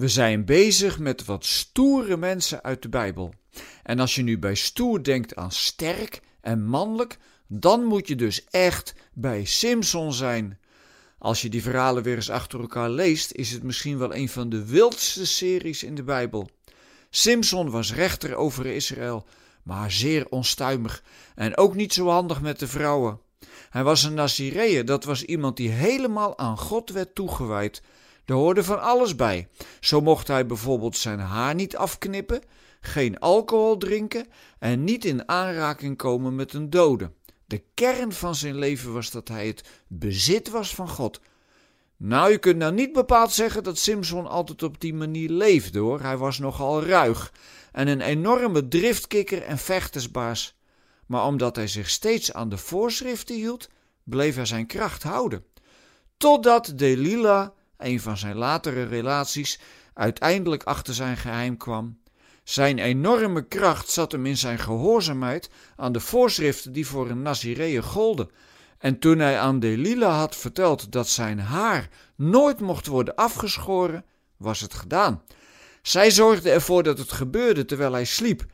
We 0.00 0.08
zijn 0.08 0.44
bezig 0.44 0.98
met 0.98 1.24
wat 1.24 1.44
stoere 1.44 2.16
mensen 2.16 2.62
uit 2.62 2.82
de 2.82 2.88
Bijbel. 2.88 3.34
En 3.82 3.98
als 3.98 4.14
je 4.14 4.22
nu 4.22 4.38
bij 4.38 4.54
stoer 4.54 5.02
denkt 5.02 5.36
aan 5.36 5.52
sterk 5.52 6.20
en 6.40 6.64
mannelijk, 6.64 7.18
dan 7.46 7.84
moet 7.84 8.08
je 8.08 8.16
dus 8.16 8.44
echt 8.50 8.94
bij 9.12 9.44
Simpson 9.44 10.12
zijn. 10.12 10.58
Als 11.18 11.42
je 11.42 11.48
die 11.48 11.62
verhalen 11.62 12.02
weer 12.02 12.14
eens 12.14 12.30
achter 12.30 12.60
elkaar 12.60 12.90
leest, 12.90 13.32
is 13.32 13.50
het 13.50 13.62
misschien 13.62 13.98
wel 13.98 14.14
een 14.14 14.28
van 14.28 14.48
de 14.48 14.64
wildste 14.64 15.26
series 15.26 15.82
in 15.82 15.94
de 15.94 16.02
Bijbel. 16.02 16.50
Simpson 17.10 17.70
was 17.70 17.94
rechter 17.94 18.34
over 18.34 18.66
Israël, 18.66 19.26
maar 19.62 19.90
zeer 19.90 20.26
onstuimig 20.28 21.02
en 21.34 21.56
ook 21.56 21.74
niet 21.74 21.92
zo 21.92 22.08
handig 22.08 22.40
met 22.40 22.58
de 22.58 22.68
vrouwen. 22.68 23.20
Hij 23.70 23.84
was 23.84 24.02
een 24.02 24.14
Nazireër, 24.14 24.84
dat 24.84 25.04
was 25.04 25.22
iemand 25.22 25.56
die 25.56 25.70
helemaal 25.70 26.38
aan 26.38 26.58
God 26.58 26.90
werd 26.90 27.14
toegewijd. 27.14 27.82
Er 28.24 28.34
hoorde 28.34 28.64
van 28.64 28.82
alles 28.82 29.16
bij. 29.16 29.48
Zo 29.80 30.00
mocht 30.00 30.28
hij 30.28 30.46
bijvoorbeeld 30.46 30.96
zijn 30.96 31.18
haar 31.18 31.54
niet 31.54 31.76
afknippen, 31.76 32.42
geen 32.80 33.18
alcohol 33.18 33.76
drinken 33.76 34.26
en 34.58 34.84
niet 34.84 35.04
in 35.04 35.28
aanraking 35.28 35.96
komen 35.96 36.34
met 36.34 36.52
een 36.52 36.70
dode. 36.70 37.12
De 37.46 37.62
kern 37.74 38.12
van 38.12 38.34
zijn 38.34 38.54
leven 38.58 38.92
was 38.92 39.10
dat 39.10 39.28
hij 39.28 39.46
het 39.46 39.68
bezit 39.86 40.50
was 40.50 40.74
van 40.74 40.88
God. 40.88 41.20
Nou, 41.96 42.30
je 42.30 42.38
kunt 42.38 42.56
nou 42.56 42.72
niet 42.72 42.92
bepaald 42.92 43.32
zeggen 43.32 43.62
dat 43.62 43.78
Simpson 43.78 44.26
altijd 44.26 44.62
op 44.62 44.80
die 44.80 44.94
manier 44.94 45.30
leefde 45.30 45.78
hoor. 45.78 46.00
Hij 46.00 46.16
was 46.16 46.38
nogal 46.38 46.84
ruig 46.84 47.32
en 47.72 47.88
een 47.88 48.00
enorme 48.00 48.68
driftkikker 48.68 49.42
en 49.42 49.58
vechtersbaas. 49.58 50.58
Maar 51.06 51.24
omdat 51.24 51.56
hij 51.56 51.66
zich 51.66 51.90
steeds 51.90 52.32
aan 52.32 52.48
de 52.48 52.56
voorschriften 52.56 53.36
hield, 53.36 53.68
bleef 54.04 54.34
hij 54.34 54.44
zijn 54.44 54.66
kracht 54.66 55.02
houden. 55.02 55.44
Totdat 56.16 56.72
Delilah, 56.76 57.48
een 57.84 58.00
van 58.00 58.16
zijn 58.16 58.36
latere 58.36 58.84
relaties, 58.84 59.60
uiteindelijk 59.94 60.62
achter 60.62 60.94
zijn 60.94 61.16
geheim 61.16 61.56
kwam. 61.56 61.98
Zijn 62.44 62.78
enorme 62.78 63.42
kracht 63.48 63.90
zat 63.90 64.12
hem 64.12 64.26
in 64.26 64.36
zijn 64.36 64.58
gehoorzaamheid 64.58 65.50
aan 65.76 65.92
de 65.92 66.00
voorschriften 66.00 66.72
die 66.72 66.86
voor 66.86 67.10
een 67.10 67.22
Nazireër 67.22 67.82
golden. 67.82 68.30
En 68.78 68.98
toen 68.98 69.18
hij 69.18 69.38
aan 69.38 69.58
Delilah 69.60 70.16
had 70.16 70.36
verteld 70.36 70.92
dat 70.92 71.08
zijn 71.08 71.38
haar 71.38 71.88
nooit 72.16 72.60
mocht 72.60 72.86
worden 72.86 73.14
afgeschoren, 73.14 74.04
was 74.36 74.60
het 74.60 74.74
gedaan. 74.74 75.22
Zij 75.82 76.10
zorgde 76.10 76.50
ervoor 76.50 76.82
dat 76.82 76.98
het 76.98 77.12
gebeurde 77.12 77.64
terwijl 77.64 77.92
hij 77.92 78.04
sliep. 78.04 78.46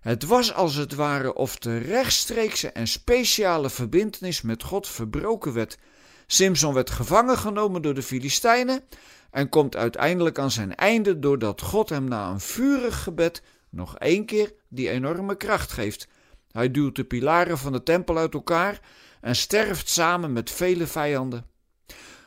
Het 0.00 0.24
was 0.24 0.54
als 0.54 0.74
het 0.74 0.94
ware 0.94 1.34
of 1.34 1.58
de 1.58 1.78
rechtstreekse 1.78 2.70
en 2.70 2.86
speciale 2.86 3.70
verbintenis 3.70 4.42
met 4.42 4.62
God 4.62 4.88
verbroken 4.88 5.52
werd. 5.52 5.78
Simson 6.26 6.74
werd 6.74 6.90
gevangen 6.90 7.38
genomen 7.38 7.82
door 7.82 7.94
de 7.94 8.02
Filistijnen 8.02 8.84
en 9.30 9.48
komt 9.48 9.76
uiteindelijk 9.76 10.38
aan 10.38 10.50
zijn 10.50 10.74
einde 10.74 11.18
doordat 11.18 11.60
God 11.60 11.88
hem 11.88 12.04
na 12.04 12.30
een 12.30 12.40
vurig 12.40 13.02
gebed 13.02 13.42
nog 13.68 13.98
één 13.98 14.24
keer 14.24 14.52
die 14.68 14.90
enorme 14.90 15.36
kracht 15.36 15.72
geeft. 15.72 16.08
Hij 16.50 16.70
duwt 16.70 16.96
de 16.96 17.04
pilaren 17.04 17.58
van 17.58 17.72
de 17.72 17.82
tempel 17.82 18.18
uit 18.18 18.34
elkaar 18.34 18.80
en 19.20 19.36
sterft 19.36 19.88
samen 19.88 20.32
met 20.32 20.50
vele 20.50 20.86
vijanden. 20.86 21.46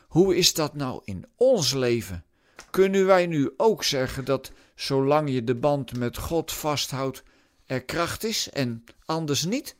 Hoe 0.08 0.36
is 0.36 0.54
dat 0.54 0.74
nou 0.74 1.00
in 1.04 1.26
ons 1.36 1.74
leven? 1.74 2.24
Kunnen 2.70 3.06
wij 3.06 3.26
nu 3.26 3.50
ook 3.56 3.84
zeggen 3.84 4.24
dat 4.24 4.52
zolang 4.74 5.30
je 5.30 5.44
de 5.44 5.54
band 5.54 5.96
met 5.98 6.18
God 6.18 6.52
vasthoudt, 6.52 7.22
er 7.66 7.82
kracht 7.82 8.24
is 8.24 8.50
en 8.50 8.84
anders 9.04 9.44
niet? 9.44 9.76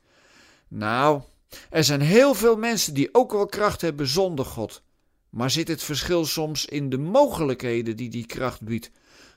Nou, 0.68 1.22
er 1.70 1.84
zijn 1.84 2.00
heel 2.00 2.34
veel 2.34 2.56
mensen 2.56 2.94
die 2.94 3.14
ook 3.14 3.32
wel 3.32 3.46
kracht 3.46 3.80
hebben 3.80 4.06
zonder 4.06 4.44
God. 4.44 4.82
Maar 5.30 5.50
zit 5.50 5.68
het 5.68 5.82
verschil 5.82 6.24
soms 6.24 6.64
in 6.64 6.90
de 6.90 6.98
mogelijkheden 6.98 7.96
die 7.96 8.10
die 8.10 8.26
kracht 8.26 8.62
biedt? 8.62 8.90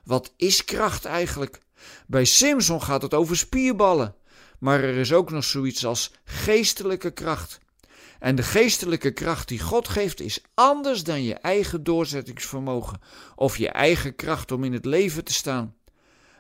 Wat 0.04 0.34
is 0.38 0.66
kracht 0.66 1.06
eigenlijk? 1.06 1.60
Bij 2.08 2.26
Simpson 2.26 2.82
gaat 2.82 3.02
het 3.02 3.14
over 3.14 3.38
spierballen, 3.38 4.16
maar 4.60 4.84
er 4.84 4.96
is 4.96 5.14
ook 5.14 5.32
nog 5.32 5.44
zoiets 5.44 5.86
als 5.86 6.12
geestelijke 6.24 7.12
kracht. 7.12 7.60
En 8.20 8.36
de 8.36 8.44
geestelijke 8.44 9.12
kracht 9.12 9.48
die 9.48 9.60
God 9.60 9.88
geeft 9.88 10.20
is 10.20 10.42
anders 10.54 11.04
dan 11.04 11.24
je 11.24 11.34
eigen 11.34 11.84
doorzettingsvermogen 11.84 13.02
of 13.36 13.58
je 13.58 13.70
eigen 13.70 14.16
kracht 14.16 14.52
om 14.52 14.64
in 14.64 14.74
het 14.74 14.86
leven 14.86 15.24
te 15.24 15.34
staan. 15.34 15.76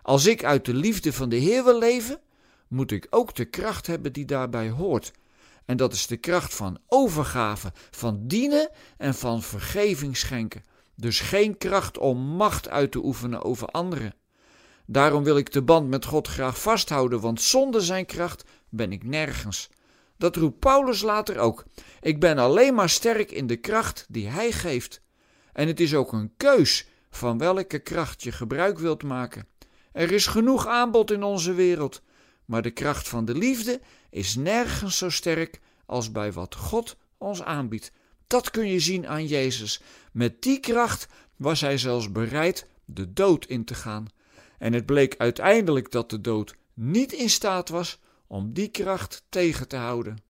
Als 0.01 0.25
ik 0.25 0.43
uit 0.43 0.65
de 0.65 0.73
liefde 0.73 1.13
van 1.13 1.29
de 1.29 1.35
Heer 1.35 1.63
wil 1.63 1.79
leven, 1.79 2.19
moet 2.67 2.91
ik 2.91 3.07
ook 3.09 3.35
de 3.35 3.45
kracht 3.45 3.87
hebben 3.87 4.13
die 4.13 4.25
daarbij 4.25 4.69
hoort. 4.69 5.11
En 5.65 5.77
dat 5.77 5.93
is 5.93 6.07
de 6.07 6.17
kracht 6.17 6.55
van 6.55 6.79
overgave, 6.87 7.71
van 7.91 8.27
dienen 8.27 8.69
en 8.97 9.13
van 9.13 9.41
vergeving 9.41 10.17
schenken. 10.17 10.63
Dus 10.95 11.19
geen 11.19 11.57
kracht 11.57 11.97
om 11.97 12.17
macht 12.17 12.69
uit 12.69 12.91
te 12.91 13.03
oefenen 13.03 13.43
over 13.43 13.67
anderen. 13.67 14.13
Daarom 14.85 15.23
wil 15.23 15.37
ik 15.37 15.51
de 15.51 15.61
band 15.61 15.89
met 15.89 16.05
God 16.05 16.27
graag 16.27 16.61
vasthouden, 16.61 17.19
want 17.19 17.41
zonder 17.41 17.81
zijn 17.81 18.05
kracht 18.05 18.43
ben 18.69 18.91
ik 18.91 19.03
nergens. 19.03 19.69
Dat 20.17 20.35
roept 20.35 20.59
Paulus 20.59 21.01
later 21.01 21.37
ook. 21.37 21.65
Ik 22.01 22.19
ben 22.19 22.37
alleen 22.37 22.73
maar 22.73 22.89
sterk 22.89 23.31
in 23.31 23.47
de 23.47 23.57
kracht 23.57 24.05
die 24.09 24.27
hij 24.27 24.51
geeft. 24.51 25.01
En 25.53 25.67
het 25.67 25.79
is 25.79 25.95
ook 25.95 26.13
een 26.13 26.33
keus 26.37 26.87
van 27.09 27.37
welke 27.37 27.79
kracht 27.79 28.23
je 28.23 28.31
gebruik 28.31 28.79
wilt 28.79 29.03
maken. 29.03 29.47
Er 29.91 30.11
is 30.11 30.27
genoeg 30.27 30.67
aanbod 30.67 31.11
in 31.11 31.23
onze 31.23 31.53
wereld, 31.53 32.01
maar 32.51 32.61
de 32.61 32.71
kracht 32.71 33.07
van 33.07 33.25
de 33.25 33.35
liefde 33.35 33.81
is 34.09 34.35
nergens 34.35 34.97
zo 34.97 35.09
sterk 35.09 35.59
als 35.85 36.11
bij 36.11 36.31
wat 36.31 36.55
God 36.55 36.97
ons 37.17 37.43
aanbiedt. 37.43 37.91
Dat 38.27 38.49
kun 38.49 38.67
je 38.67 38.79
zien 38.79 39.07
aan 39.07 39.25
Jezus. 39.25 39.81
Met 40.11 40.41
die 40.41 40.59
kracht 40.59 41.07
was 41.35 41.61
hij 41.61 41.77
zelfs 41.77 42.11
bereid 42.11 42.67
de 42.85 43.13
dood 43.13 43.45
in 43.45 43.65
te 43.65 43.75
gaan. 43.75 44.07
En 44.57 44.73
het 44.73 44.85
bleek 44.85 45.15
uiteindelijk 45.17 45.91
dat 45.91 46.09
de 46.09 46.21
dood 46.21 46.55
niet 46.73 47.11
in 47.11 47.29
staat 47.29 47.69
was 47.69 47.99
om 48.27 48.53
die 48.53 48.67
kracht 48.67 49.23
tegen 49.29 49.67
te 49.67 49.75
houden. 49.75 50.23